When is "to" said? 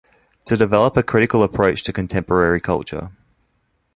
0.45-0.57, 1.83-1.93